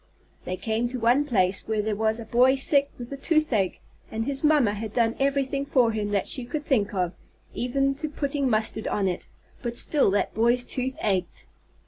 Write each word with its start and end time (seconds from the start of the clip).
They 0.45 0.57
came 0.57 0.89
to 0.89 0.99
one 0.99 1.25
place 1.25 1.67
where 1.67 1.83
there 1.83 1.95
was 1.95 2.19
a 2.19 2.25
boy 2.25 2.55
sick 2.55 2.89
with 2.97 3.11
the 3.11 3.17
toothache, 3.17 3.79
and 4.09 4.25
his 4.25 4.43
mamma 4.43 4.73
had 4.73 4.93
done 4.95 5.15
everything 5.19 5.63
for 5.63 5.91
him 5.91 6.09
that 6.09 6.27
she 6.27 6.43
could 6.43 6.65
think 6.65 6.91
of, 6.95 7.13
even 7.53 7.93
to 7.97 8.09
putting 8.09 8.49
mustard 8.49 8.87
on 8.87 9.07
it, 9.07 9.27
but 9.61 9.77
still 9.77 10.09
that 10.09 10.33
boy's 10.33 10.63
tooth 10.63 10.95
ached. 11.03 11.45